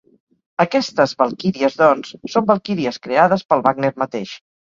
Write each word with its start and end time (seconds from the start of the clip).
Aquestes 0.63 1.11
valquíries, 1.19 1.75
doncs, 1.83 2.15
són 2.35 2.49
valquíries 2.53 2.99
creades 3.05 3.47
pel 3.53 3.65
Wagner 3.69 3.93
mateix. 4.07 4.35